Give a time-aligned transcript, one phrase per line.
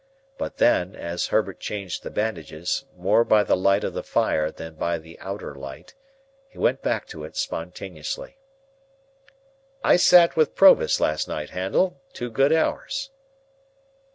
[0.39, 4.73] But then, as Herbert changed the bandages, more by the light of the fire than
[4.73, 5.93] by the outer light,
[6.49, 8.39] he went back to it spontaneously.
[9.83, 13.11] "I sat with Provis last night, Handel, two good hours."